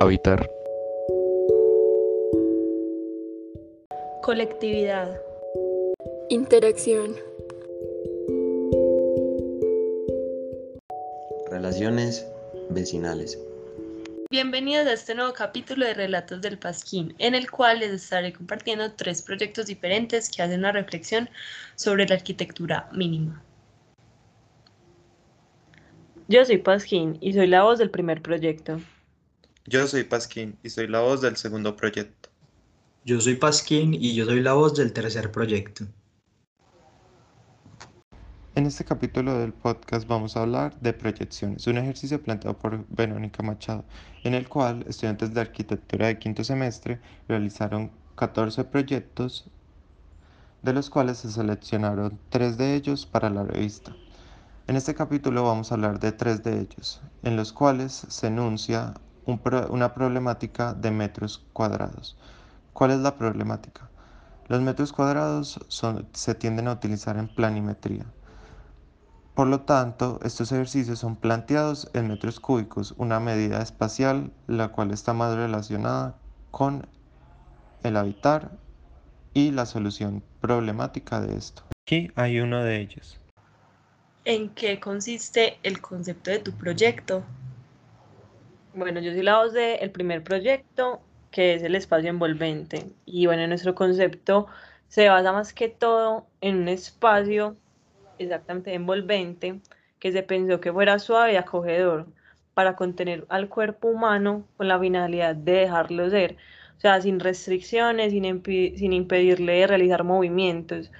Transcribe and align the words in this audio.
Habitar. 0.00 0.48
Colectividad. 4.22 5.20
Interacción. 6.28 7.16
Relaciones 11.50 12.24
vecinales. 12.70 13.40
Bienvenidos 14.30 14.86
a 14.86 14.92
este 14.92 15.16
nuevo 15.16 15.32
capítulo 15.32 15.84
de 15.84 15.94
Relatos 15.94 16.40
del 16.42 16.60
Pasquín, 16.60 17.16
en 17.18 17.34
el 17.34 17.50
cual 17.50 17.80
les 17.80 17.90
estaré 17.90 18.32
compartiendo 18.32 18.92
tres 18.92 19.22
proyectos 19.22 19.66
diferentes 19.66 20.30
que 20.30 20.42
hacen 20.42 20.60
una 20.60 20.70
reflexión 20.70 21.28
sobre 21.74 22.06
la 22.06 22.14
arquitectura 22.14 22.88
mínima. 22.92 23.42
Yo 26.28 26.44
soy 26.44 26.58
Pasquín 26.58 27.18
y 27.20 27.32
soy 27.32 27.48
la 27.48 27.64
voz 27.64 27.80
del 27.80 27.90
primer 27.90 28.22
proyecto. 28.22 28.78
Yo 29.70 29.86
soy 29.86 30.04
Pasquín 30.04 30.56
y 30.62 30.70
soy 30.70 30.88
la 30.88 31.00
voz 31.00 31.20
del 31.20 31.36
segundo 31.36 31.76
proyecto. 31.76 32.30
Yo 33.04 33.20
soy 33.20 33.34
Pasquín 33.34 33.92
y 33.92 34.14
yo 34.14 34.24
soy 34.24 34.40
la 34.40 34.54
voz 34.54 34.74
del 34.74 34.94
tercer 34.94 35.30
proyecto. 35.30 35.84
En 38.54 38.64
este 38.64 38.86
capítulo 38.86 39.38
del 39.38 39.52
podcast 39.52 40.08
vamos 40.08 40.38
a 40.38 40.40
hablar 40.40 40.80
de 40.80 40.94
proyecciones, 40.94 41.66
un 41.66 41.76
ejercicio 41.76 42.22
planteado 42.22 42.56
por 42.56 42.86
Verónica 42.88 43.42
Machado, 43.42 43.84
en 44.24 44.32
el 44.32 44.48
cual 44.48 44.86
estudiantes 44.88 45.34
de 45.34 45.42
arquitectura 45.42 46.06
de 46.06 46.18
quinto 46.18 46.44
semestre 46.44 46.98
realizaron 47.28 47.90
14 48.16 48.64
proyectos, 48.64 49.50
de 50.62 50.72
los 50.72 50.88
cuales 50.88 51.18
se 51.18 51.30
seleccionaron 51.30 52.18
tres 52.30 52.56
de 52.56 52.74
ellos 52.74 53.04
para 53.04 53.28
la 53.28 53.44
revista. 53.44 53.94
En 54.66 54.76
este 54.76 54.94
capítulo 54.94 55.42
vamos 55.42 55.70
a 55.70 55.74
hablar 55.74 56.00
de 56.00 56.12
tres 56.12 56.42
de 56.42 56.58
ellos, 56.58 57.02
en 57.22 57.36
los 57.36 57.52
cuales 57.52 58.06
se 58.08 58.28
enuncia 58.28 58.94
una 59.28 59.92
problemática 59.92 60.72
de 60.72 60.90
metros 60.90 61.44
cuadrados. 61.52 62.16
¿Cuál 62.72 62.92
es 62.92 62.98
la 62.98 63.16
problemática? 63.16 63.90
Los 64.46 64.62
metros 64.62 64.92
cuadrados 64.92 65.60
se 66.12 66.34
tienden 66.34 66.68
a 66.68 66.72
utilizar 66.72 67.18
en 67.18 67.28
planimetría. 67.28 68.06
Por 69.34 69.46
lo 69.46 69.60
tanto, 69.60 70.18
estos 70.24 70.50
ejercicios 70.50 70.98
son 70.98 71.14
planteados 71.14 71.90
en 71.92 72.08
metros 72.08 72.40
cúbicos, 72.40 72.94
una 72.96 73.20
medida 73.20 73.62
espacial 73.62 74.32
la 74.46 74.68
cual 74.68 74.90
está 74.90 75.12
más 75.12 75.36
relacionada 75.36 76.16
con 76.50 76.88
el 77.82 77.96
habitar 77.96 78.50
y 79.34 79.50
la 79.50 79.66
solución 79.66 80.24
problemática 80.40 81.20
de 81.20 81.36
esto. 81.36 81.62
Aquí 81.86 82.10
hay 82.16 82.40
uno 82.40 82.64
de 82.64 82.80
ellos. 82.80 83.20
¿En 84.24 84.48
qué 84.50 84.80
consiste 84.80 85.58
el 85.62 85.80
concepto 85.80 86.30
de 86.30 86.38
tu 86.38 86.52
proyecto? 86.52 87.22
Bueno, 88.74 89.00
yo 89.00 89.12
soy 89.12 89.22
la 89.22 89.38
voz 89.38 89.52
del 89.52 89.90
primer 89.90 90.22
proyecto, 90.22 91.00
que 91.30 91.54
es 91.54 91.62
el 91.62 91.74
espacio 91.74 92.10
envolvente. 92.10 92.92
Y 93.06 93.26
bueno, 93.26 93.46
nuestro 93.46 93.74
concepto 93.74 94.46
se 94.88 95.08
basa 95.08 95.32
más 95.32 95.52
que 95.52 95.68
todo 95.68 96.26
en 96.40 96.56
un 96.58 96.68
espacio 96.68 97.56
exactamente 98.18 98.74
envolvente 98.74 99.60
que 99.98 100.12
se 100.12 100.22
pensó 100.22 100.60
que 100.60 100.72
fuera 100.72 100.98
suave 100.98 101.34
y 101.34 101.36
acogedor 101.36 102.06
para 102.54 102.76
contener 102.76 103.26
al 103.28 103.48
cuerpo 103.48 103.88
humano 103.88 104.46
con 104.56 104.68
la 104.68 104.78
finalidad 104.78 105.34
de 105.36 105.52
dejarlo 105.52 106.10
ser, 106.10 106.36
o 106.76 106.80
sea, 106.80 107.00
sin 107.00 107.20
restricciones, 107.20 108.12
sin, 108.12 108.42
sin 108.44 108.92
impedirle 108.92 109.66
realizar 109.66 110.04
movimientos. 110.04 110.90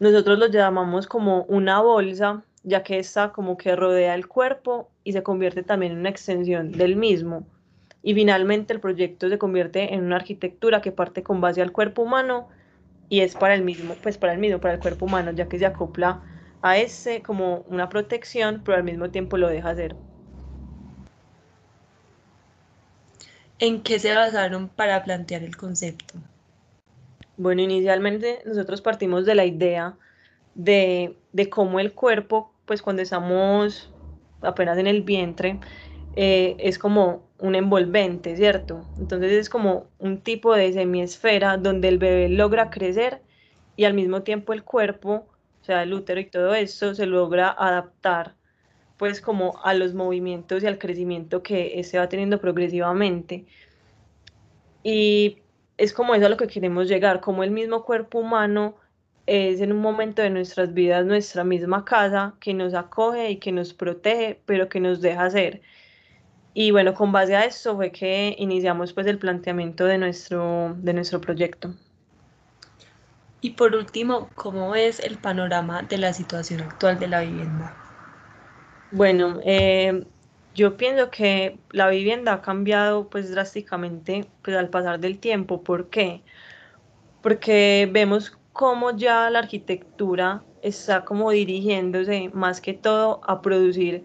Nosotros 0.00 0.38
lo 0.38 0.48
llamamos 0.48 1.06
como 1.06 1.44
una 1.44 1.80
bolsa 1.80 2.44
ya 2.68 2.82
que 2.82 2.98
está 2.98 3.32
como 3.32 3.56
que 3.56 3.74
rodea 3.74 4.14
el 4.14 4.28
cuerpo 4.28 4.90
y 5.04 5.12
se 5.12 5.22
convierte 5.22 5.62
también 5.62 5.92
en 5.92 5.98
una 5.98 6.10
extensión 6.10 6.72
del 6.72 6.96
mismo. 6.96 7.46
Y 8.02 8.14
finalmente 8.14 8.72
el 8.72 8.80
proyecto 8.80 9.28
se 9.28 9.38
convierte 9.38 9.94
en 9.94 10.04
una 10.04 10.16
arquitectura 10.16 10.80
que 10.80 10.92
parte 10.92 11.22
con 11.22 11.40
base 11.40 11.62
al 11.62 11.72
cuerpo 11.72 12.02
humano 12.02 12.48
y 13.08 13.20
es 13.20 13.34
para 13.34 13.54
el 13.54 13.62
mismo, 13.62 13.94
pues 14.02 14.18
para 14.18 14.32
el 14.32 14.38
mismo, 14.38 14.60
para 14.60 14.74
el 14.74 14.80
cuerpo 14.80 15.06
humano, 15.06 15.32
ya 15.32 15.48
que 15.48 15.58
se 15.58 15.66
acopla 15.66 16.22
a 16.62 16.78
ese 16.78 17.22
como 17.22 17.64
una 17.68 17.88
protección, 17.88 18.62
pero 18.64 18.76
al 18.76 18.84
mismo 18.84 19.10
tiempo 19.10 19.36
lo 19.36 19.48
deja 19.48 19.70
hacer. 19.70 19.96
¿En 23.58 23.82
qué 23.82 23.98
se 23.98 24.14
basaron 24.14 24.68
para 24.68 25.02
plantear 25.02 25.42
el 25.42 25.56
concepto? 25.56 26.14
Bueno, 27.36 27.62
inicialmente 27.62 28.40
nosotros 28.44 28.80
partimos 28.82 29.24
de 29.24 29.34
la 29.34 29.44
idea 29.44 29.96
de, 30.54 31.16
de 31.32 31.48
cómo 31.48 31.80
el 31.80 31.92
cuerpo, 31.92 32.52
pues 32.68 32.82
cuando 32.82 33.02
estamos 33.02 33.90
apenas 34.42 34.78
en 34.78 34.86
el 34.86 35.02
vientre, 35.02 35.58
eh, 36.14 36.56
es 36.60 36.78
como 36.78 37.28
un 37.38 37.54
envolvente, 37.56 38.36
¿cierto? 38.36 38.82
Entonces 38.98 39.32
es 39.32 39.48
como 39.50 39.90
un 39.98 40.22
tipo 40.22 40.54
de 40.54 40.72
semiesfera 40.72 41.56
donde 41.56 41.88
el 41.88 41.98
bebé 41.98 42.28
logra 42.28 42.70
crecer 42.70 43.22
y 43.76 43.84
al 43.84 43.94
mismo 43.94 44.22
tiempo 44.22 44.52
el 44.52 44.64
cuerpo, 44.64 45.28
o 45.60 45.64
sea, 45.64 45.82
el 45.82 45.94
útero 45.94 46.20
y 46.20 46.30
todo 46.30 46.54
eso, 46.54 46.94
se 46.94 47.06
logra 47.06 47.50
adaptar 47.50 48.36
pues 48.98 49.20
como 49.20 49.60
a 49.64 49.74
los 49.74 49.94
movimientos 49.94 50.62
y 50.62 50.66
al 50.66 50.78
crecimiento 50.78 51.42
que 51.42 51.82
se 51.84 51.98
va 51.98 52.08
teniendo 52.08 52.40
progresivamente. 52.40 53.46
Y 54.82 55.38
es 55.76 55.92
como 55.92 56.14
eso 56.14 56.26
a 56.26 56.28
lo 56.28 56.36
que 56.36 56.48
queremos 56.48 56.88
llegar, 56.88 57.20
como 57.20 57.44
el 57.44 57.52
mismo 57.52 57.84
cuerpo 57.84 58.18
humano 58.18 58.76
es 59.28 59.60
en 59.60 59.72
un 59.72 59.80
momento 59.80 60.22
de 60.22 60.30
nuestras 60.30 60.72
vidas 60.72 61.04
nuestra 61.04 61.44
misma 61.44 61.84
casa 61.84 62.34
que 62.40 62.54
nos 62.54 62.74
acoge 62.74 63.30
y 63.30 63.36
que 63.36 63.52
nos 63.52 63.74
protege, 63.74 64.40
pero 64.46 64.68
que 64.68 64.80
nos 64.80 65.00
deja 65.02 65.28
ser. 65.30 65.60
Y 66.54 66.70
bueno, 66.70 66.94
con 66.94 67.12
base 67.12 67.36
a 67.36 67.44
esto 67.44 67.76
fue 67.76 67.92
que 67.92 68.34
iniciamos 68.38 68.92
pues 68.92 69.06
el 69.06 69.18
planteamiento 69.18 69.84
de 69.84 69.98
nuestro, 69.98 70.74
de 70.78 70.94
nuestro 70.94 71.20
proyecto. 71.20 71.74
Y 73.40 73.50
por 73.50 73.76
último, 73.76 74.30
¿cómo 74.34 74.74
es 74.74 74.98
el 74.98 75.18
panorama 75.18 75.82
de 75.82 75.98
la 75.98 76.12
situación 76.12 76.62
actual 76.62 76.98
de 76.98 77.08
la 77.08 77.20
vivienda? 77.20 77.76
Bueno, 78.90 79.40
eh, 79.44 80.04
yo 80.54 80.76
pienso 80.76 81.10
que 81.10 81.58
la 81.70 81.88
vivienda 81.88 82.32
ha 82.32 82.42
cambiado 82.42 83.08
pues 83.08 83.30
drásticamente 83.30 84.28
pues, 84.42 84.56
al 84.56 84.70
pasar 84.70 84.98
del 84.98 85.18
tiempo. 85.18 85.62
¿Por 85.62 85.90
qué? 85.90 86.22
Porque 87.22 87.88
vemos 87.92 88.37
cómo 88.58 88.90
ya 88.90 89.30
la 89.30 89.38
arquitectura 89.38 90.42
está 90.62 91.04
como 91.04 91.30
dirigiéndose 91.30 92.28
más 92.34 92.60
que 92.60 92.74
todo 92.74 93.20
a 93.24 93.40
producir 93.40 94.04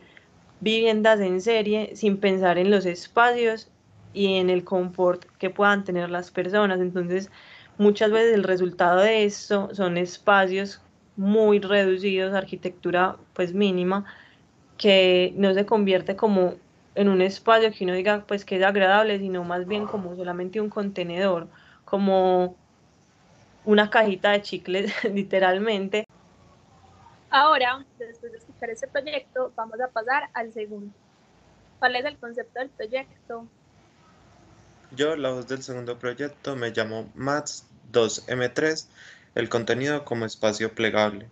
viviendas 0.60 1.20
en 1.22 1.42
serie 1.42 1.96
sin 1.96 2.18
pensar 2.18 2.60
en 2.60 2.70
los 2.70 2.86
espacios 2.86 3.72
y 4.14 4.36
en 4.36 4.52
el 4.52 4.64
confort 4.64 5.26
que 5.40 5.50
puedan 5.50 5.84
tener 5.84 6.12
las 6.12 6.30
personas. 6.30 6.80
Entonces, 6.82 7.32
muchas 7.80 8.12
veces 8.12 8.36
el 8.36 8.44
resultado 8.44 9.00
de 9.00 9.26
esto 9.26 9.74
son 9.74 9.98
espacios 9.98 10.84
muy 11.18 11.60
reducidos, 11.60 12.36
arquitectura 12.36 13.18
pues 13.34 13.56
mínima, 13.56 14.06
que 14.78 15.34
no 15.36 15.56
se 15.56 15.66
convierte 15.66 16.16
como 16.16 16.54
en 16.94 17.10
un 17.10 17.24
espacio 17.24 17.72
que 17.72 17.86
uno 17.86 17.96
diga 17.96 18.24
pues 18.28 18.46
que 18.46 18.58
es 18.58 18.64
agradable, 18.64 19.18
sino 19.18 19.44
más 19.44 19.66
bien 19.66 19.88
como 19.88 20.16
solamente 20.16 20.62
un 20.62 20.70
contenedor, 20.70 21.48
como 21.86 22.56
una 23.66 23.90
cajita 23.90 24.32
de 24.32 24.42
chicles, 24.42 24.94
literalmente. 25.14 26.08
Ahora, 27.30 27.84
después 27.98 28.32
de 28.32 28.38
escuchar 28.38 28.70
este 28.70 28.88
proyecto, 28.88 29.52
vamos 29.56 29.80
a 29.82 29.88
pasar 29.88 30.30
al 30.34 30.54
segundo. 30.54 30.94
¿Cuál 31.80 31.96
es 31.96 32.06
el 32.06 32.18
concepto 32.18 32.60
del 32.60 32.70
proyecto? 32.70 33.48
Yo, 34.96 35.16
la 35.16 35.32
voz 35.32 35.48
del 35.48 35.64
segundo 35.64 35.98
proyecto, 35.98 36.56
me 36.56 36.70
llamo 36.70 37.10
MATS 37.16 37.66
2M3, 37.92 38.88
el 39.36 39.50
contenido 39.50 40.06
como 40.06 40.26
espacio 40.26 40.74
plegable. 40.74 41.28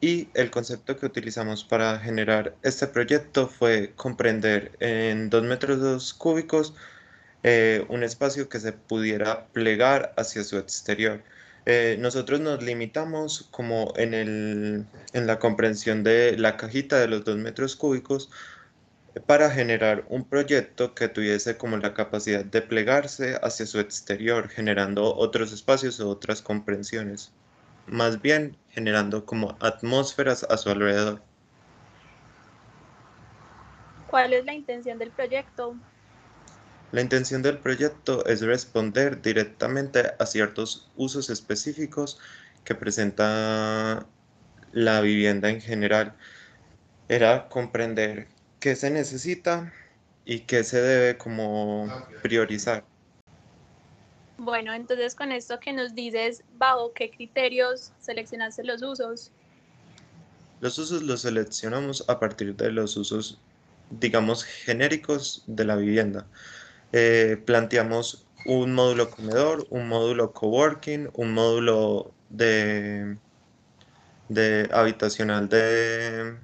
Y 0.00 0.28
el 0.34 0.50
concepto 0.50 0.96
que 0.96 1.06
utilizamos 1.06 1.62
para 1.62 1.98
generar 1.98 2.54
este 2.62 2.86
proyecto 2.86 3.46
fue 3.46 3.92
comprender 3.94 4.72
en 4.80 5.30
2 5.30 5.42
metros 5.44 6.14
cúbicos 6.14 6.74
eh, 7.44 7.84
un 7.88 8.02
espacio 8.02 8.48
que 8.48 8.58
se 8.58 8.72
pudiera 8.72 9.46
plegar 9.48 10.12
hacia 10.16 10.42
su 10.42 10.58
exterior. 10.58 11.22
Eh, 11.64 11.96
nosotros 12.00 12.40
nos 12.40 12.62
limitamos 12.62 13.48
como 13.52 13.92
en, 13.96 14.14
el, 14.14 14.86
en 15.12 15.26
la 15.26 15.38
comprensión 15.38 16.02
de 16.02 16.36
la 16.36 16.56
cajita 16.56 16.98
de 16.98 17.06
los 17.06 17.24
dos 17.24 17.36
metros 17.36 17.76
cúbicos 17.76 18.30
para 19.26 19.50
generar 19.50 20.04
un 20.08 20.24
proyecto 20.24 20.94
que 20.94 21.08
tuviese 21.08 21.56
como 21.56 21.76
la 21.76 21.94
capacidad 21.94 22.44
de 22.44 22.62
plegarse 22.62 23.38
hacia 23.42 23.66
su 23.66 23.78
exterior, 23.78 24.48
generando 24.48 25.14
otros 25.14 25.52
espacios 25.52 26.00
o 26.00 26.08
otras 26.08 26.42
comprensiones, 26.42 27.30
más 27.86 28.20
bien 28.20 28.56
generando 28.70 29.24
como 29.24 29.56
atmósferas 29.60 30.44
a 30.48 30.56
su 30.56 30.70
alrededor. 30.70 31.22
¿Cuál 34.08 34.32
es 34.32 34.44
la 34.44 34.54
intención 34.54 34.98
del 34.98 35.10
proyecto? 35.10 35.76
La 36.92 37.00
intención 37.00 37.40
del 37.40 37.56
proyecto 37.56 38.26
es 38.26 38.42
responder 38.42 39.22
directamente 39.22 40.12
a 40.18 40.26
ciertos 40.26 40.90
usos 40.94 41.30
específicos 41.30 42.18
que 42.64 42.74
presenta 42.74 44.06
la 44.72 45.00
vivienda 45.00 45.48
en 45.48 45.62
general. 45.62 46.14
Era 47.08 47.48
comprender 47.48 48.28
qué 48.60 48.76
se 48.76 48.90
necesita 48.90 49.72
y 50.26 50.40
qué 50.40 50.64
se 50.64 50.82
debe 50.82 51.16
como 51.16 51.88
priorizar. 52.22 52.84
Bueno, 54.36 54.74
entonces 54.74 55.14
con 55.14 55.32
esto 55.32 55.60
que 55.60 55.72
nos 55.72 55.94
dices, 55.94 56.44
¿bajo 56.58 56.92
qué 56.92 57.10
criterios 57.10 57.92
seleccionaste 58.00 58.64
los 58.64 58.82
usos? 58.82 59.30
Los 60.60 60.78
usos 60.78 61.02
los 61.02 61.22
seleccionamos 61.22 62.04
a 62.08 62.20
partir 62.20 62.54
de 62.54 62.70
los 62.70 62.98
usos, 62.98 63.38
digamos, 63.90 64.44
genéricos 64.44 65.42
de 65.46 65.64
la 65.64 65.76
vivienda. 65.76 66.26
Eh, 66.92 67.42
planteamos 67.46 68.26
un 68.46 68.74
módulo 68.74 69.10
comedor, 69.10 69.66
un 69.70 69.88
módulo 69.88 70.32
coworking, 70.32 71.10
un 71.14 71.32
módulo 71.32 72.12
de, 72.30 73.16
habitacional 74.72 75.48
de, 75.48 76.36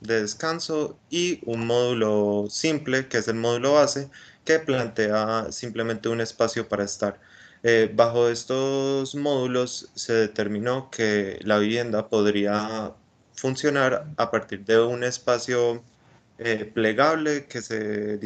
de 0.00 0.20
descanso 0.22 0.98
y 1.10 1.40
un 1.44 1.66
módulo 1.66 2.46
simple, 2.50 3.08
que 3.08 3.18
es 3.18 3.28
el 3.28 3.36
módulo 3.36 3.74
base, 3.74 4.10
que 4.44 4.58
plantea 4.60 5.50
simplemente 5.50 6.08
un 6.08 6.20
espacio 6.20 6.68
para 6.68 6.84
estar. 6.84 7.20
Eh, 7.62 7.90
bajo 7.92 8.28
estos 8.28 9.14
módulos 9.16 9.90
se 9.94 10.12
determinó 10.12 10.90
que 10.90 11.38
la 11.42 11.58
vivienda 11.58 12.08
podría 12.08 12.92
funcionar 13.34 14.06
a 14.16 14.30
partir 14.30 14.64
de 14.64 14.80
un 14.80 15.02
espacio 15.04 15.82
eh, 16.38 16.70
plegable 16.72 17.46
que 17.46 17.62
se, 17.62 18.18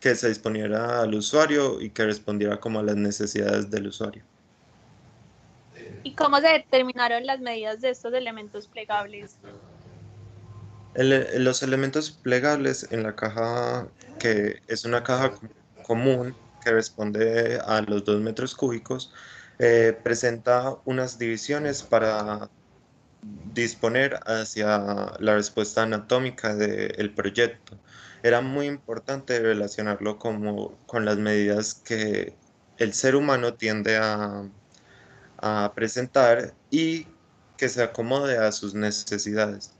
que 0.00 0.14
se 0.14 0.28
disponiera 0.28 1.00
al 1.02 1.14
usuario 1.14 1.80
y 1.80 1.90
que 1.90 2.04
respondiera 2.04 2.58
como 2.58 2.80
a 2.80 2.82
las 2.82 2.96
necesidades 2.96 3.70
del 3.70 3.88
usuario. 3.88 4.22
¿Y 6.02 6.14
cómo 6.14 6.38
se 6.40 6.48
determinaron 6.48 7.26
las 7.26 7.40
medidas 7.40 7.80
de 7.80 7.90
estos 7.90 8.12
elementos 8.14 8.66
plegables? 8.66 9.36
los 10.94 11.62
elementos 11.62 12.10
plegables 12.10 12.88
en 12.90 13.04
la 13.04 13.14
caja, 13.14 13.86
que 14.18 14.60
es 14.66 14.84
una 14.84 15.04
caja 15.04 15.32
común 15.86 16.34
que 16.64 16.72
responde 16.72 17.60
a 17.64 17.80
los 17.82 18.04
dos 18.04 18.20
metros 18.20 18.54
cúbicos, 18.56 19.12
eh, 19.60 19.96
presenta 20.02 20.76
unas 20.84 21.18
divisiones 21.18 21.84
para 21.84 22.50
disponer 23.22 24.20
hacia 24.26 25.16
la 25.18 25.34
respuesta 25.34 25.82
anatómica 25.82 26.54
del 26.54 27.12
proyecto. 27.14 27.78
Era 28.22 28.40
muy 28.40 28.66
importante 28.66 29.38
relacionarlo 29.38 30.18
como, 30.18 30.76
con 30.86 31.04
las 31.04 31.18
medidas 31.18 31.74
que 31.74 32.34
el 32.78 32.92
ser 32.94 33.16
humano 33.16 33.54
tiende 33.54 33.96
a, 33.96 34.48
a 35.38 35.72
presentar 35.74 36.54
y 36.70 37.06
que 37.56 37.68
se 37.68 37.82
acomode 37.82 38.38
a 38.38 38.52
sus 38.52 38.74
necesidades. 38.74 39.72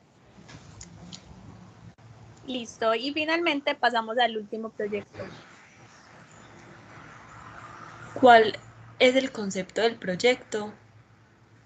Listo, 2.47 2.95
y 2.95 3.13
finalmente 3.13 3.75
pasamos 3.75 4.19
al 4.19 4.37
último 4.37 4.71
proyecto. 4.71 5.23
¿Cuál 8.15 8.59
es 8.99 9.15
el 9.17 9.31
concepto 9.31 9.83
del 9.83 9.97
proyecto? 9.97 10.73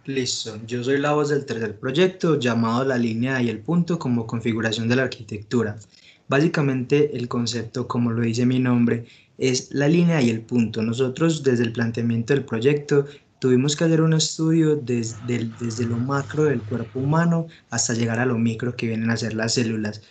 Listo, 0.04 0.60
yo 0.66 0.82
soy 0.82 0.98
la 0.98 1.12
voz 1.12 1.28
del 1.28 1.44
tercer 1.44 1.78
proyecto 1.78 2.36
llamado 2.36 2.84
La 2.84 2.98
línea 2.98 3.40
y 3.40 3.48
el 3.48 3.60
punto 3.60 4.00
como 4.00 4.26
configuración 4.26 4.88
de 4.88 4.96
la 4.96 5.04
arquitectura. 5.04 5.78
Básicamente 6.26 7.16
el 7.16 7.28
concepto, 7.28 7.86
como 7.86 8.10
lo 8.10 8.22
dice 8.22 8.44
mi 8.44 8.58
nombre, 8.58 9.04
es 9.38 9.70
la 9.72 9.86
línea 9.86 10.20
y 10.20 10.30
el 10.30 10.40
punto. 10.40 10.82
Nosotros 10.82 11.44
desde 11.44 11.62
el 11.62 11.72
planteamiento 11.72 12.34
del 12.34 12.44
proyecto 12.44 13.06
tuvimos 13.38 13.76
que 13.76 13.84
hacer 13.84 14.00
un 14.00 14.14
estudio 14.14 14.74
desde, 14.74 15.48
desde 15.60 15.86
lo 15.86 15.98
macro 15.98 16.44
del 16.44 16.62
cuerpo 16.62 16.98
humano 16.98 17.46
hasta 17.70 17.94
llegar 17.94 18.18
a 18.18 18.26
lo 18.26 18.38
micro 18.38 18.74
que 18.74 18.88
vienen 18.88 19.10
a 19.10 19.16
ser 19.16 19.34
las 19.34 19.54
células. 19.54 20.02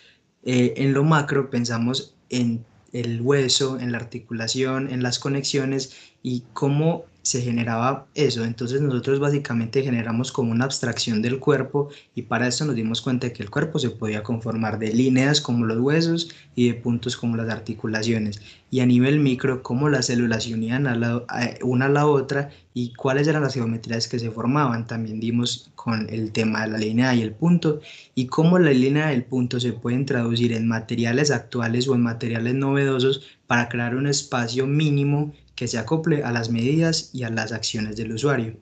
Eh, 0.42 0.72
en 0.78 0.94
lo 0.94 1.04
macro 1.04 1.50
pensamos 1.50 2.14
en 2.30 2.64
el 2.92 3.20
hueso, 3.20 3.78
en 3.78 3.92
la 3.92 3.98
articulación, 3.98 4.90
en 4.90 5.02
las 5.02 5.18
conexiones 5.18 6.11
y 6.22 6.44
cómo 6.52 7.04
se 7.22 7.40
generaba 7.40 8.06
eso. 8.14 8.44
Entonces 8.44 8.80
nosotros 8.80 9.20
básicamente 9.20 9.82
generamos 9.82 10.32
como 10.32 10.50
una 10.50 10.64
abstracción 10.64 11.22
del 11.22 11.38
cuerpo 11.38 11.88
y 12.14 12.22
para 12.22 12.48
eso 12.48 12.64
nos 12.64 12.74
dimos 12.74 13.00
cuenta 13.00 13.28
de 13.28 13.32
que 13.32 13.42
el 13.42 13.50
cuerpo 13.50 13.78
se 13.78 13.90
podía 13.90 14.22
conformar 14.22 14.78
de 14.78 14.92
líneas 14.92 15.40
como 15.40 15.64
los 15.64 15.78
huesos 15.78 16.30
y 16.56 16.68
de 16.68 16.74
puntos 16.74 17.16
como 17.16 17.36
las 17.36 17.48
articulaciones. 17.48 18.42
Y 18.70 18.80
a 18.80 18.86
nivel 18.86 19.20
micro, 19.20 19.62
cómo 19.62 19.88
las 19.88 20.06
células 20.06 20.44
se 20.44 20.54
unían 20.54 20.86
a 20.86 20.96
la, 20.96 21.24
una 21.62 21.86
a 21.86 21.90
la 21.90 22.06
otra 22.06 22.50
y 22.74 22.92
cuáles 22.94 23.28
eran 23.28 23.42
las 23.42 23.54
geometrías 23.54 24.08
que 24.08 24.18
se 24.18 24.30
formaban. 24.30 24.86
También 24.86 25.20
dimos 25.20 25.70
con 25.74 26.08
el 26.10 26.32
tema 26.32 26.62
de 26.62 26.72
la 26.72 26.78
línea 26.78 27.14
y 27.14 27.22
el 27.22 27.32
punto 27.34 27.80
y 28.14 28.26
cómo 28.26 28.58
la 28.58 28.70
línea 28.70 29.12
y 29.12 29.16
el 29.16 29.24
punto 29.24 29.60
se 29.60 29.72
pueden 29.72 30.06
traducir 30.06 30.52
en 30.52 30.66
materiales 30.66 31.30
actuales 31.30 31.86
o 31.86 31.94
en 31.94 32.02
materiales 32.02 32.54
novedosos 32.54 33.22
para 33.46 33.68
crear 33.68 33.94
un 33.94 34.06
espacio 34.06 34.66
mínimo 34.66 35.34
que 35.62 35.68
se 35.68 35.78
acople 35.78 36.24
a 36.24 36.32
las 36.32 36.50
medidas 36.50 37.10
y 37.12 37.22
a 37.22 37.30
las 37.30 37.52
acciones 37.52 37.94
del 37.94 38.10
usuario. 38.10 38.56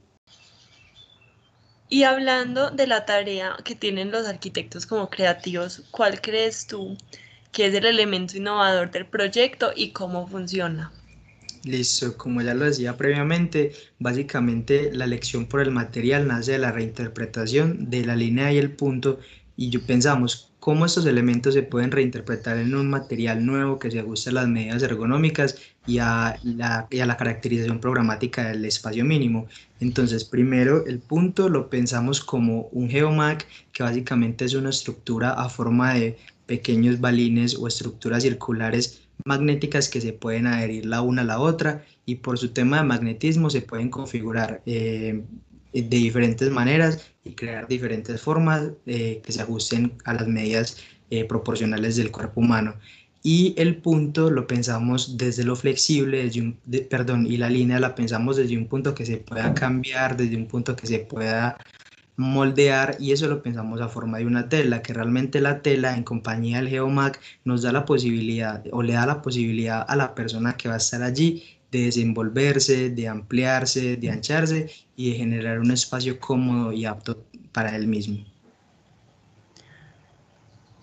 Y 1.88 2.02
hablando 2.02 2.70
de 2.70 2.86
la 2.86 3.06
tarea 3.06 3.56
que 3.64 3.74
tienen 3.74 4.10
los 4.10 4.26
arquitectos 4.26 4.84
como 4.84 5.08
creativos, 5.08 5.82
¿cuál 5.90 6.20
crees 6.20 6.66
tú 6.66 6.98
que 7.52 7.68
es 7.68 7.74
el 7.74 7.86
elemento 7.86 8.36
innovador 8.36 8.90
del 8.90 9.06
proyecto 9.06 9.72
y 9.74 9.92
cómo 9.92 10.28
funciona? 10.28 10.92
Listo, 11.64 12.18
como 12.18 12.42
ya 12.42 12.52
lo 12.52 12.66
decía 12.66 12.98
previamente, 12.98 13.72
básicamente 13.98 14.90
la 14.92 15.06
elección 15.06 15.46
por 15.46 15.62
el 15.62 15.70
material 15.70 16.28
nace 16.28 16.52
de 16.52 16.58
la 16.58 16.70
reinterpretación 16.70 17.88
de 17.88 18.04
la 18.04 18.14
línea 18.14 18.52
y 18.52 18.58
el 18.58 18.72
punto 18.72 19.20
y 19.56 19.70
yo 19.70 19.80
pensamos 19.86 20.49
cómo 20.60 20.84
estos 20.84 21.06
elementos 21.06 21.54
se 21.54 21.62
pueden 21.62 21.90
reinterpretar 21.90 22.58
en 22.58 22.74
un 22.74 22.88
material 22.90 23.44
nuevo 23.44 23.78
que 23.78 23.90
se 23.90 23.98
ajuste 23.98 24.30
a 24.30 24.34
las 24.34 24.48
medidas 24.48 24.82
ergonómicas 24.82 25.56
y 25.86 25.98
a 25.98 26.38
la, 26.44 26.86
caracterización 27.16 27.80
programática 27.80 28.48
del 28.50 28.64
espacio 28.66 29.04
mínimo. 29.04 29.48
Entonces, 29.80 30.24
primero, 30.24 30.86
el 30.86 31.00
punto 31.00 31.48
lo 31.48 31.70
pensamos 31.70 32.20
como 32.20 32.68
un 32.72 32.90
geomac, 32.90 33.46
que 33.72 33.82
básicamente 33.82 34.44
es 34.44 34.54
una 34.54 34.70
estructura 34.70 35.32
a 35.32 35.48
forma 35.48 35.94
de 35.94 36.18
pequeños 36.46 37.00
balines 37.00 37.56
o 37.56 37.66
estructuras 37.66 38.22
circulares 38.22 39.02
magnéticas 39.24 39.88
que 39.88 40.00
se 40.00 40.12
pueden 40.12 40.46
adherir 40.46 40.86
la 40.86 41.00
una 41.02 41.22
a 41.22 41.24
la 41.24 41.40
otra 41.40 41.84
y 42.04 42.16
por 42.16 42.38
su 42.38 42.50
tema 42.50 42.78
de 42.78 42.84
magnetismo 42.84 43.50
se 43.50 43.62
pueden 43.62 43.90
configurar 43.90 44.62
eh, 44.66 45.22
de 45.72 45.82
diferentes 45.82 46.50
maneras 46.50 47.12
y 47.24 47.32
crear 47.32 47.68
diferentes 47.68 48.20
formas 48.20 48.70
eh, 48.86 49.20
que 49.24 49.32
se 49.32 49.42
ajusten 49.42 49.92
a 50.04 50.14
las 50.14 50.26
medidas 50.26 50.78
eh, 51.10 51.24
proporcionales 51.24 51.96
del 51.96 52.10
cuerpo 52.10 52.40
humano. 52.40 52.74
Y 53.22 53.54
el 53.58 53.76
punto 53.76 54.30
lo 54.30 54.46
pensamos 54.46 55.18
desde 55.18 55.44
lo 55.44 55.54
flexible, 55.54 56.24
desde 56.24 56.40
un, 56.40 56.58
perdón, 56.88 57.26
y 57.26 57.36
la 57.36 57.50
línea 57.50 57.78
la 57.78 57.94
pensamos 57.94 58.36
desde 58.36 58.56
un 58.56 58.66
punto 58.66 58.94
que 58.94 59.04
se 59.04 59.18
pueda 59.18 59.52
cambiar, 59.54 60.16
desde 60.16 60.36
un 60.36 60.46
punto 60.46 60.74
que 60.74 60.86
se 60.86 61.00
pueda 61.00 61.58
moldear 62.16 62.96
y 63.00 63.12
eso 63.12 63.28
lo 63.28 63.42
pensamos 63.42 63.80
a 63.80 63.88
forma 63.88 64.18
de 64.18 64.26
una 64.26 64.48
tela, 64.48 64.82
que 64.82 64.92
realmente 64.92 65.40
la 65.40 65.62
tela 65.62 65.96
en 65.96 66.04
compañía 66.04 66.58
del 66.58 66.68
Geomac 66.68 67.20
nos 67.44 67.62
da 67.62 67.72
la 67.72 67.84
posibilidad 67.84 68.62
o 68.72 68.82
le 68.82 68.92
da 68.94 69.06
la 69.06 69.22
posibilidad 69.22 69.84
a 69.88 69.96
la 69.96 70.14
persona 70.14 70.56
que 70.56 70.68
va 70.68 70.74
a 70.74 70.78
estar 70.78 71.02
allí 71.02 71.59
de 71.70 71.84
desenvolverse, 71.84 72.90
de 72.90 73.08
ampliarse, 73.08 73.96
de 73.96 74.10
ancharse 74.10 74.70
y 74.96 75.10
de 75.10 75.16
generar 75.18 75.60
un 75.60 75.70
espacio 75.70 76.18
cómodo 76.18 76.72
y 76.72 76.84
apto 76.84 77.24
para 77.52 77.74
él 77.76 77.86
mismo. 77.86 78.24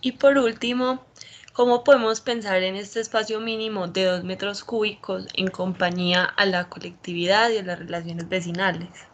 Y 0.01 0.13
por 0.13 0.37
último, 0.37 1.05
¿cómo 1.53 1.83
podemos 1.83 2.21
pensar 2.21 2.63
en 2.63 2.75
este 2.75 2.99
espacio 2.99 3.39
mínimo 3.41 3.87
de 3.87 4.05
dos 4.05 4.23
metros 4.23 4.63
cúbicos 4.63 5.27
en 5.33 5.47
compañía 5.47 6.23
a 6.23 6.45
la 6.45 6.69
colectividad 6.69 7.49
y 7.49 7.57
a 7.57 7.63
las 7.63 7.79
relaciones 7.79 8.29
vecinales? 8.29 9.06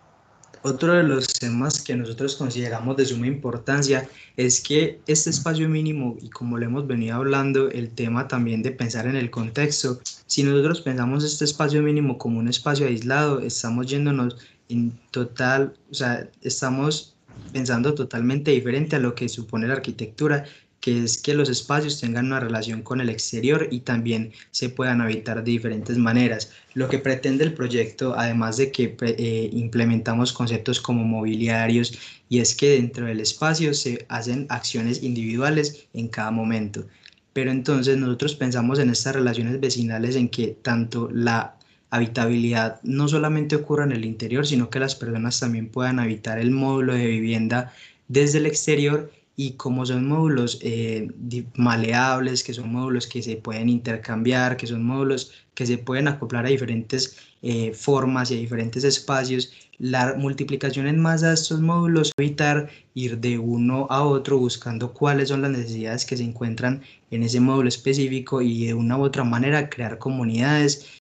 Otro 0.65 0.93
de 0.93 1.03
los 1.03 1.27
temas 1.27 1.81
que 1.81 1.93
nosotros 1.93 2.37
consideramos 2.37 2.95
de 2.95 3.05
suma 3.05 3.27
importancia 3.27 4.07
es 4.37 4.61
que 4.61 5.01
este 5.07 5.29
espacio 5.29 5.67
mínimo, 5.67 6.15
y 6.21 6.29
como 6.29 6.57
lo 6.57 6.65
hemos 6.65 6.87
venido 6.87 7.17
hablando, 7.17 7.69
el 7.69 7.89
tema 7.89 8.29
también 8.29 8.63
de 8.63 8.71
pensar 8.71 9.05
en 9.05 9.17
el 9.17 9.29
contexto, 9.29 9.99
si 10.25 10.41
nosotros 10.41 10.79
pensamos 10.79 11.25
este 11.25 11.43
espacio 11.43 11.81
mínimo 11.81 12.17
como 12.17 12.39
un 12.39 12.47
espacio 12.47 12.87
aislado, 12.87 13.41
estamos 13.41 13.87
yéndonos 13.87 14.37
en 14.69 14.97
total, 15.11 15.73
o 15.91 15.93
sea, 15.93 16.29
estamos 16.41 17.13
pensando 17.51 17.93
totalmente 17.93 18.51
diferente 18.51 18.95
a 18.95 18.99
lo 18.99 19.15
que 19.15 19.27
supone 19.27 19.67
la 19.67 19.73
arquitectura 19.73 20.45
que 20.83 21.01
es 21.01 21.17
que 21.17 21.33
los 21.33 21.47
espacios 21.47 22.01
tengan 22.01 22.25
una 22.25 22.41
relación 22.41 22.81
con 22.81 22.99
el 22.99 23.07
exterior 23.07 23.69
y 23.71 23.79
también 23.79 24.33
se 24.51 24.67
puedan 24.67 24.99
habitar 24.99 25.41
de 25.41 25.49
diferentes 25.49 25.97
maneras. 25.97 26.51
Lo 26.73 26.89
que 26.89 26.99
pretende 26.99 27.45
el 27.45 27.53
proyecto, 27.53 28.15
además 28.17 28.57
de 28.57 28.69
que 28.69 28.97
eh, 28.99 29.49
implementamos 29.53 30.33
conceptos 30.33 30.81
como 30.81 31.05
mobiliarios, 31.05 31.97
y 32.27 32.39
es 32.39 32.53
que 32.53 32.71
dentro 32.71 33.05
del 33.05 33.21
espacio 33.21 33.73
se 33.73 34.05
hacen 34.09 34.45
acciones 34.49 35.03
individuales 35.03 35.87
en 35.93 36.09
cada 36.09 36.31
momento. 36.31 36.85
Pero 37.31 37.49
entonces 37.49 37.95
nosotros 37.95 38.35
pensamos 38.35 38.77
en 38.77 38.89
estas 38.89 39.15
relaciones 39.15 39.61
vecinales 39.61 40.17
en 40.17 40.27
que 40.27 40.47
tanto 40.49 41.09
la 41.13 41.55
habitabilidad 41.91 42.81
no 42.83 43.07
solamente 43.07 43.55
ocurra 43.55 43.85
en 43.85 43.93
el 43.93 44.03
interior, 44.03 44.45
sino 44.45 44.69
que 44.69 44.81
las 44.81 44.95
personas 44.95 45.39
también 45.39 45.69
puedan 45.69 46.01
habitar 46.01 46.39
el 46.39 46.51
módulo 46.51 46.93
de 46.93 47.07
vivienda 47.07 47.71
desde 48.09 48.39
el 48.39 48.47
exterior 48.47 49.09
y 49.35 49.53
como 49.53 49.85
son 49.85 50.07
módulos 50.07 50.59
eh, 50.61 51.11
maleables, 51.55 52.43
que 52.43 52.53
son 52.53 52.71
módulos 52.71 53.07
que 53.07 53.21
se 53.23 53.35
pueden 53.35 53.67
intercambiar, 53.69 54.57
que 54.57 54.67
son 54.67 54.83
módulos 54.83 55.31
que 55.55 55.65
se 55.65 55.77
pueden 55.77 56.07
acoplar 56.07 56.45
a 56.45 56.49
diferentes 56.49 57.17
eh, 57.41 57.73
formas 57.73 58.31
y 58.31 58.35
a 58.35 58.37
diferentes 58.37 58.83
espacios, 58.83 59.51
la 59.79 60.13
multiplicación 60.15 60.87
en 60.87 61.01
masa 61.01 61.29
de 61.29 61.33
estos 61.33 61.59
módulos 61.59 62.11
evitar 62.17 62.69
ir 62.93 63.17
de 63.17 63.39
uno 63.39 63.87
a 63.89 64.03
otro 64.03 64.37
buscando 64.37 64.93
cuáles 64.93 65.29
son 65.29 65.41
las 65.41 65.51
necesidades 65.51 66.05
que 66.05 66.15
se 66.15 66.23
encuentran 66.23 66.81
en 67.09 67.23
ese 67.23 67.39
módulo 67.39 67.69
específico 67.69 68.41
y 68.41 68.67
de 68.67 68.73
una 68.73 68.97
u 68.97 69.01
otra 69.01 69.23
manera 69.23 69.69
crear 69.69 69.97
comunidades. 69.97 71.01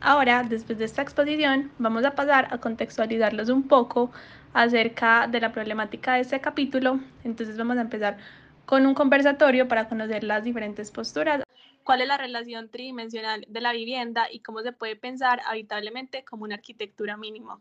Ahora, 0.00 0.42
después 0.42 0.78
de 0.78 0.86
esta 0.86 1.02
exposición, 1.02 1.70
vamos 1.78 2.04
a 2.04 2.14
pasar 2.14 2.48
a 2.50 2.58
contextualizarlos 2.58 3.48
un 3.48 3.68
poco 3.68 4.10
acerca 4.52 5.26
de 5.26 5.40
la 5.40 5.52
problemática 5.52 6.14
de 6.14 6.20
este 6.20 6.40
capítulo. 6.40 7.00
Entonces 7.24 7.56
vamos 7.56 7.76
a 7.78 7.82
empezar 7.82 8.18
con 8.66 8.86
un 8.86 8.94
conversatorio 8.94 9.68
para 9.68 9.88
conocer 9.88 10.24
las 10.24 10.44
diferentes 10.44 10.90
posturas. 10.90 11.42
¿Cuál 11.84 12.02
es 12.02 12.08
la 12.08 12.18
relación 12.18 12.68
tridimensional 12.68 13.44
de 13.48 13.60
la 13.60 13.72
vivienda 13.72 14.30
y 14.30 14.40
cómo 14.40 14.60
se 14.62 14.72
puede 14.72 14.96
pensar 14.96 15.40
habitablemente 15.46 16.24
como 16.24 16.44
una 16.44 16.56
arquitectura 16.56 17.16
mínima? 17.16 17.60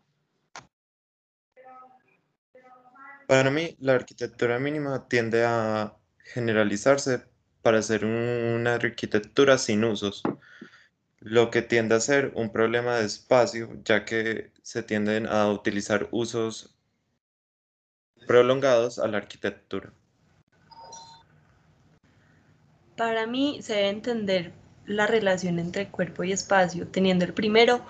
Para 3.28 3.52
mí, 3.52 3.76
la 3.80 3.94
arquitectura 3.94 4.60
mínima 4.60 5.08
tiende 5.08 5.46
a 5.46 5.96
generalizarse 6.34 7.24
para 7.62 7.82
ser 7.82 8.06
una 8.06 8.76
arquitectura 8.76 9.58
sin 9.58 9.84
usos, 9.84 10.24
lo 11.20 11.52
que 11.52 11.62
tiende 11.62 11.96
a 11.96 12.00
ser 12.00 12.32
un 12.36 12.52
problema 12.52 12.98
de 12.98 13.06
espacio, 13.06 13.70
ya 13.84 14.06
que 14.06 14.52
se 14.64 14.84
tienden 14.84 15.28
a 15.28 15.52
utilizar 15.52 16.08
usos 16.12 16.79
prolongados 18.30 19.00
a 19.00 19.08
la 19.08 19.18
arquitectura. 19.18 19.92
Para 22.96 23.26
mí 23.26 23.58
se 23.64 23.74
debe 23.74 23.90
entender 23.90 24.52
la 24.86 25.08
relación 25.08 25.58
entre 25.58 25.88
cuerpo 25.88 26.24
y 26.24 26.32
espacio, 26.32 26.86
teniendo 26.86 27.26
el 27.26 27.34
primero 27.34 27.82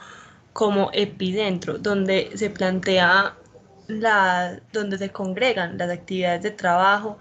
como 0.53 0.91
epicentro, 0.93 1.77
donde 1.77 2.31
se 2.36 2.50
plantea 2.50 3.36
la, 3.88 4.62
donde 4.72 4.98
se 4.98 5.10
congregan 5.10 5.77
las 5.77 5.89
actividades 5.89 6.41
de 6.41 6.51
trabajo 6.51 7.19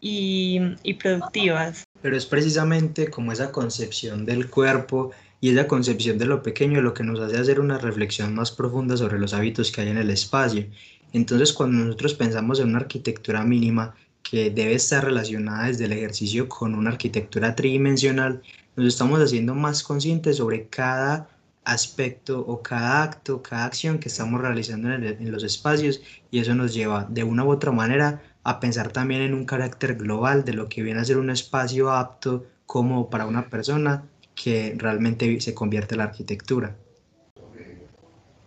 y, 0.00 0.58
y 0.82 0.94
productivas. 0.94 1.84
Pero 2.00 2.16
es 2.16 2.24
precisamente 2.24 3.10
como 3.10 3.30
esa 3.30 3.52
concepción 3.52 4.24
del 4.24 4.48
cuerpo 4.48 5.10
y 5.42 5.50
esa 5.50 5.66
concepción 5.66 6.16
de 6.16 6.24
lo 6.24 6.42
pequeño 6.42 6.80
lo 6.80 6.94
que 6.94 7.04
nos 7.04 7.20
hace 7.20 7.36
hacer 7.36 7.60
una 7.60 7.76
reflexión 7.76 8.34
más 8.34 8.52
profunda 8.52 8.96
sobre 8.96 9.18
los 9.18 9.34
hábitos 9.34 9.70
que 9.70 9.82
hay 9.82 9.88
en 9.88 9.98
el 9.98 10.08
espacio 10.08 10.64
entonces, 11.12 11.52
cuando 11.52 11.84
nosotros 11.84 12.14
pensamos 12.14 12.60
en 12.60 12.68
una 12.68 12.78
arquitectura 12.78 13.42
mínima 13.44 13.94
que 14.22 14.50
debe 14.50 14.74
estar 14.74 15.04
relacionada 15.04 15.66
desde 15.68 15.86
el 15.86 15.92
ejercicio 15.92 16.48
con 16.48 16.74
una 16.74 16.90
arquitectura 16.90 17.54
tridimensional, 17.54 18.42
nos 18.76 18.86
estamos 18.86 19.20
haciendo 19.20 19.54
más 19.54 19.82
conscientes 19.82 20.36
sobre 20.36 20.66
cada 20.68 21.28
aspecto 21.64 22.40
o 22.40 22.62
cada 22.62 23.02
acto, 23.02 23.42
cada 23.42 23.66
acción 23.66 23.98
que 23.98 24.08
estamos 24.08 24.40
realizando 24.40 24.92
en, 24.92 25.32
los 25.32 25.44
espacios 25.44 26.00
y 26.30 26.38
eso 26.40 26.54
nos 26.54 26.74
lleva 26.74 27.06
de 27.10 27.24
una 27.24 27.44
u 27.44 27.50
otra 27.50 27.72
manera 27.72 28.22
a 28.42 28.60
pensar 28.60 28.90
también 28.90 29.22
en 29.22 29.34
un 29.34 29.44
carácter 29.44 29.96
global 29.96 30.44
de 30.44 30.54
lo 30.54 30.68
que 30.68 30.82
viene 30.82 31.00
a 31.00 31.04
ser 31.04 31.18
un 31.18 31.30
espacio 31.30 31.90
apto 31.90 32.46
como 32.66 33.10
para 33.10 33.26
una 33.26 33.48
persona 33.50 34.04
que 34.34 34.74
realmente 34.78 35.40
se 35.40 35.54
convierte 35.54 35.94
en 35.94 35.98
la 35.98 36.04
arquitectura. 36.04 36.76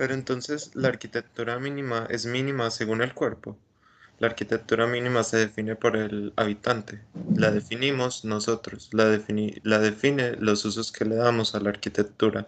Pero 0.01 0.15
entonces 0.15 0.71
la 0.73 0.87
arquitectura 0.87 1.59
mínima 1.59 2.07
es 2.09 2.25
mínima 2.25 2.71
según 2.71 3.03
el 3.03 3.13
cuerpo. 3.13 3.55
La 4.17 4.25
arquitectura 4.25 4.87
mínima 4.87 5.23
se 5.23 5.37
define 5.37 5.75
por 5.75 5.95
el 5.95 6.33
habitante. 6.37 7.01
La 7.35 7.51
definimos 7.51 8.25
nosotros. 8.25 8.89
La, 8.93 9.03
la 9.61 9.77
define 9.77 10.37
los 10.39 10.65
usos 10.65 10.91
que 10.91 11.05
le 11.05 11.17
damos 11.17 11.53
a 11.53 11.59
la 11.59 11.69
arquitectura. 11.69 12.47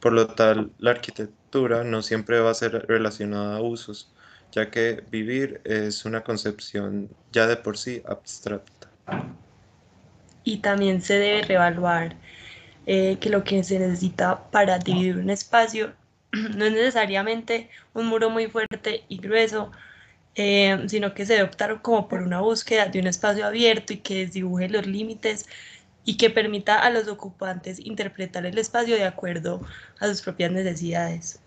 Por 0.00 0.14
lo 0.14 0.28
tal, 0.28 0.70
la 0.78 0.92
arquitectura 0.92 1.84
no 1.84 2.00
siempre 2.00 2.40
va 2.40 2.52
a 2.52 2.54
ser 2.54 2.86
relacionada 2.88 3.58
a 3.58 3.60
usos, 3.60 4.10
ya 4.50 4.70
que 4.70 5.04
vivir 5.10 5.60
es 5.64 6.06
una 6.06 6.22
concepción 6.22 7.10
ya 7.32 7.46
de 7.46 7.58
por 7.58 7.76
sí 7.76 8.00
abstracta. 8.06 8.88
Y 10.42 10.56
también 10.60 11.02
se 11.02 11.18
debe 11.18 11.42
reevaluar 11.42 12.16
eh, 12.86 13.18
que 13.20 13.28
lo 13.28 13.44
que 13.44 13.62
se 13.62 13.78
necesita 13.78 14.50
para 14.50 14.78
dividir 14.78 15.18
un 15.18 15.28
espacio 15.28 15.92
no 16.56 16.64
es 16.64 16.72
necesariamente 16.72 17.70
un 17.92 18.06
muro 18.06 18.30
muy 18.30 18.46
fuerte 18.46 19.04
y 19.08 19.18
grueso, 19.18 19.70
eh, 20.34 20.84
sino 20.88 21.14
que 21.14 21.26
se 21.26 21.34
debe 21.34 21.44
optar 21.44 21.80
como 21.82 22.08
por 22.08 22.22
una 22.22 22.40
búsqueda 22.40 22.86
de 22.86 23.00
un 23.00 23.06
espacio 23.06 23.46
abierto 23.46 23.92
y 23.92 23.98
que 23.98 24.26
desdibuje 24.26 24.68
los 24.68 24.86
límites 24.86 25.46
y 26.04 26.16
que 26.16 26.30
permita 26.30 26.80
a 26.80 26.90
los 26.90 27.08
ocupantes 27.08 27.78
interpretar 27.78 28.44
el 28.44 28.58
espacio 28.58 28.96
de 28.96 29.04
acuerdo 29.04 29.62
a 30.00 30.06
sus 30.06 30.20
propias 30.20 30.52
necesidades. 30.52 31.40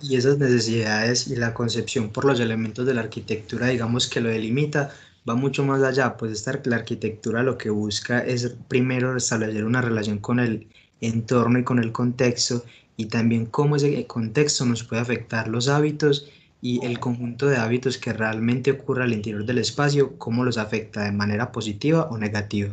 Y 0.00 0.16
esas 0.16 0.38
necesidades 0.38 1.26
y 1.28 1.36
la 1.36 1.54
concepción 1.54 2.10
por 2.10 2.24
los 2.24 2.38
elementos 2.38 2.86
de 2.86 2.94
la 2.94 3.02
arquitectura, 3.02 3.68
digamos 3.68 4.08
que 4.08 4.20
lo 4.20 4.28
delimita, 4.28 4.90
va 5.28 5.34
mucho 5.34 5.64
más 5.64 5.82
allá, 5.82 6.16
pues 6.16 6.32
esta, 6.32 6.60
la 6.64 6.76
arquitectura 6.76 7.42
lo 7.42 7.56
que 7.58 7.70
busca 7.70 8.20
es 8.20 8.54
primero 8.68 9.16
establecer 9.16 9.64
una 9.64 9.80
relación 9.80 10.18
con 10.18 10.38
el 10.38 10.68
entorno 11.00 11.58
y 11.58 11.64
con 11.64 11.78
el 11.78 11.92
contexto 11.92 12.64
y 13.02 13.06
también 13.06 13.46
cómo 13.46 13.74
ese 13.74 14.06
contexto 14.06 14.64
nos 14.64 14.84
puede 14.84 15.02
afectar 15.02 15.48
los 15.48 15.68
hábitos 15.68 16.30
y 16.60 16.86
el 16.86 17.00
conjunto 17.00 17.46
de 17.46 17.56
hábitos 17.56 17.98
que 17.98 18.12
realmente 18.12 18.70
ocurre 18.70 19.02
al 19.02 19.12
interior 19.12 19.44
del 19.44 19.58
espacio, 19.58 20.16
cómo 20.18 20.44
los 20.44 20.56
afecta 20.56 21.02
de 21.02 21.10
manera 21.10 21.50
positiva 21.50 22.04
o 22.12 22.16
negativa. 22.16 22.72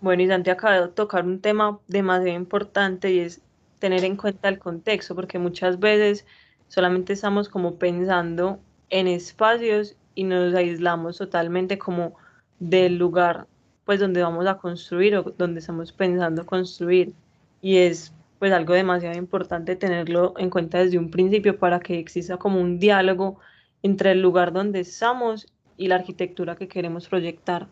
Bueno, 0.00 0.22
y 0.22 0.26
Dante 0.26 0.50
acaba 0.50 0.80
de 0.80 0.88
tocar 0.88 1.24
un 1.24 1.40
tema 1.40 1.78
demasiado 1.86 2.36
importante 2.36 3.12
y 3.12 3.20
es 3.20 3.40
tener 3.78 4.02
en 4.02 4.16
cuenta 4.16 4.48
el 4.48 4.58
contexto, 4.58 5.14
porque 5.14 5.38
muchas 5.38 5.78
veces 5.78 6.26
solamente 6.66 7.12
estamos 7.12 7.48
como 7.48 7.78
pensando 7.78 8.58
en 8.88 9.06
espacios 9.06 9.96
y 10.16 10.24
nos 10.24 10.56
aislamos 10.56 11.18
totalmente 11.18 11.78
como 11.78 12.16
del 12.58 12.96
lugar 12.98 13.46
pues 13.90 13.98
donde 13.98 14.22
vamos 14.22 14.46
a 14.46 14.56
construir 14.56 15.16
o 15.16 15.34
donde 15.36 15.58
estamos 15.58 15.90
pensando 15.90 16.46
construir. 16.46 17.12
Y 17.60 17.78
es 17.78 18.12
pues 18.38 18.52
algo 18.52 18.72
demasiado 18.72 19.18
importante 19.18 19.74
tenerlo 19.74 20.32
en 20.38 20.48
cuenta 20.48 20.78
desde 20.78 20.96
un 20.96 21.10
principio 21.10 21.58
para 21.58 21.80
que 21.80 21.98
exista 21.98 22.36
como 22.36 22.60
un 22.60 22.78
diálogo 22.78 23.40
entre 23.82 24.12
el 24.12 24.22
lugar 24.22 24.52
donde 24.52 24.78
estamos 24.78 25.48
y 25.76 25.88
la 25.88 25.96
arquitectura 25.96 26.54
que 26.54 26.68
queremos 26.68 27.08
proyectar. 27.08 27.66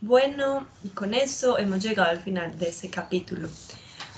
Bueno, 0.00 0.68
y 0.84 0.90
con 0.90 1.12
eso 1.12 1.58
hemos 1.58 1.82
llegado 1.82 2.10
al 2.10 2.20
final 2.20 2.56
de 2.56 2.68
este 2.68 2.88
capítulo. 2.88 3.48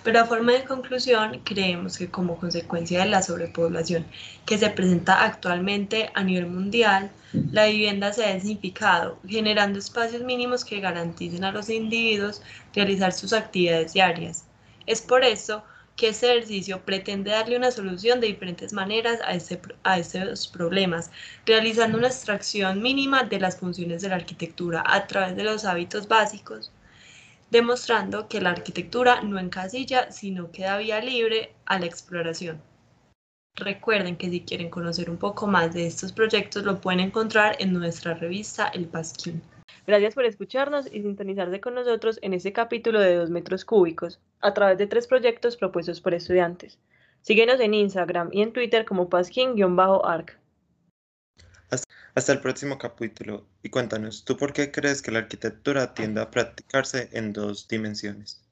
Pero 0.04 0.20
a 0.20 0.26
forma 0.26 0.52
de 0.52 0.64
conclusión, 0.64 1.40
creemos 1.44 1.96
que 1.96 2.10
como 2.10 2.36
consecuencia 2.36 3.00
de 3.00 3.10
la 3.10 3.22
sobrepoblación 3.22 4.04
que 4.46 4.58
se 4.58 4.68
presenta 4.70 5.24
actualmente 5.24 6.10
a 6.14 6.24
nivel 6.24 6.46
mundial, 6.46 7.10
la 7.52 7.66
vivienda 7.66 8.12
se 8.12 8.24
ha 8.24 8.34
designificado, 8.34 9.18
generando 9.26 9.78
espacios 9.78 10.22
mínimos 10.22 10.64
que 10.64 10.80
garanticen 10.80 11.44
a 11.44 11.52
los 11.52 11.70
individuos 11.70 12.42
realizar 12.74 13.12
sus 13.12 13.32
actividades 13.32 13.92
diarias. 13.92 14.44
Es 14.86 15.00
por 15.00 15.22
eso 15.24 15.62
que 15.96 16.08
este 16.08 16.32
ejercicio 16.32 16.84
pretende 16.84 17.30
darle 17.30 17.56
una 17.56 17.70
solución 17.70 18.20
de 18.20 18.26
diferentes 18.26 18.72
maneras 18.72 19.20
a, 19.24 19.34
este, 19.34 19.60
a 19.84 19.98
estos 19.98 20.48
problemas, 20.48 21.12
realizando 21.46 21.98
una 21.98 22.08
extracción 22.08 22.82
mínima 22.82 23.22
de 23.22 23.38
las 23.38 23.56
funciones 23.58 24.02
de 24.02 24.08
la 24.08 24.16
arquitectura 24.16 24.82
a 24.84 25.06
través 25.06 25.36
de 25.36 25.44
los 25.44 25.64
hábitos 25.64 26.08
básicos, 26.08 26.71
demostrando 27.52 28.28
que 28.28 28.40
la 28.40 28.48
arquitectura 28.48 29.20
no 29.20 29.38
encasilla, 29.38 30.10
sino 30.10 30.50
que 30.50 30.62
da 30.62 30.78
vía 30.78 31.02
libre 31.02 31.52
a 31.66 31.78
la 31.78 31.84
exploración. 31.84 32.62
Recuerden 33.56 34.16
que 34.16 34.30
si 34.30 34.40
quieren 34.40 34.70
conocer 34.70 35.10
un 35.10 35.18
poco 35.18 35.46
más 35.46 35.74
de 35.74 35.86
estos 35.86 36.14
proyectos 36.14 36.64
lo 36.64 36.80
pueden 36.80 37.00
encontrar 37.00 37.56
en 37.58 37.74
nuestra 37.74 38.14
revista 38.14 38.68
El 38.68 38.86
Pasquín. 38.86 39.42
Gracias 39.86 40.14
por 40.14 40.24
escucharnos 40.24 40.86
y 40.86 41.02
sintonizarse 41.02 41.60
con 41.60 41.74
nosotros 41.74 42.18
en 42.22 42.32
este 42.32 42.54
capítulo 42.54 42.98
de 43.00 43.16
2 43.16 43.28
metros 43.28 43.66
cúbicos, 43.66 44.18
a 44.40 44.54
través 44.54 44.78
de 44.78 44.86
tres 44.86 45.06
proyectos 45.06 45.58
propuestos 45.58 46.00
por 46.00 46.14
estudiantes. 46.14 46.78
Síguenos 47.20 47.60
en 47.60 47.74
Instagram 47.74 48.30
y 48.32 48.40
en 48.40 48.54
Twitter 48.54 48.86
como 48.86 49.10
pasquín-arc. 49.10 50.38
Hasta 52.14 52.32
el 52.32 52.40
próximo 52.40 52.78
capítulo 52.78 53.46
y 53.62 53.68
cuéntanos, 53.70 54.24
¿tú 54.24 54.36
por 54.36 54.52
qué 54.52 54.70
crees 54.70 55.02
que 55.02 55.10
la 55.10 55.18
arquitectura 55.20 55.94
tiende 55.94 56.20
a 56.22 56.30
practicarse 56.30 57.08
en 57.12 57.32
dos 57.32 57.68
dimensiones? 57.68 58.42